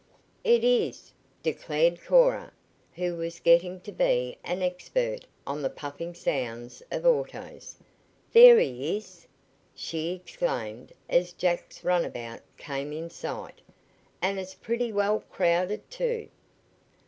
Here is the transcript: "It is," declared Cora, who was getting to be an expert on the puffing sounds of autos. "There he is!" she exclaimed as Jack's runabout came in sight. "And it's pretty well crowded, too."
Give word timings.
"It 0.43 0.63
is," 0.63 1.13
declared 1.43 2.03
Cora, 2.03 2.51
who 2.95 3.13
was 3.17 3.39
getting 3.39 3.79
to 3.81 3.91
be 3.91 4.35
an 4.43 4.63
expert 4.63 5.27
on 5.45 5.61
the 5.61 5.69
puffing 5.69 6.15
sounds 6.15 6.81
of 6.89 7.05
autos. 7.05 7.75
"There 8.33 8.59
he 8.59 8.97
is!" 8.97 9.27
she 9.75 10.15
exclaimed 10.15 10.91
as 11.07 11.33
Jack's 11.33 11.83
runabout 11.83 12.41
came 12.57 12.91
in 12.91 13.11
sight. 13.11 13.61
"And 14.23 14.39
it's 14.39 14.55
pretty 14.55 14.91
well 14.91 15.19
crowded, 15.31 15.87
too." 15.91 16.29